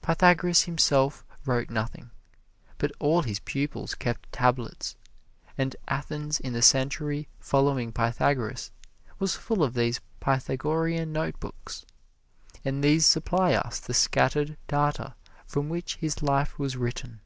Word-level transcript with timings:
Pythagoras 0.00 0.62
himself 0.62 1.26
wrote 1.44 1.68
nothing, 1.68 2.10
but 2.78 2.90
all 3.00 3.20
his 3.20 3.38
pupils 3.40 3.94
kept 3.94 4.32
tablets, 4.32 4.96
and 5.58 5.76
Athens 5.86 6.40
in 6.40 6.54
the 6.54 6.62
century 6.62 7.28
following 7.38 7.92
Pythagoras 7.92 8.70
was 9.18 9.34
full 9.34 9.62
of 9.62 9.74
these 9.74 10.00
Pythagorean 10.20 11.12
notebooks, 11.12 11.84
and 12.64 12.82
these 12.82 13.04
supply 13.04 13.52
us 13.52 13.78
the 13.78 13.92
scattered 13.92 14.56
data 14.68 15.16
from 15.44 15.68
which 15.68 15.96
his 15.96 16.22
life 16.22 16.58
was 16.58 16.78
written. 16.78 17.20